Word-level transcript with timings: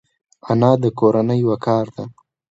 انا 0.51 0.71
د 0.83 0.85
کورنۍ 0.99 1.41
وقار 1.49 1.85
ده 1.95 2.05